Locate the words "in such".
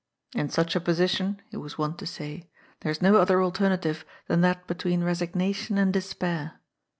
0.33-0.75